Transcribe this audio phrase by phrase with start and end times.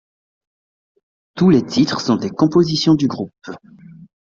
[1.35, 3.35] Tous les titres sont des compositions du groupe.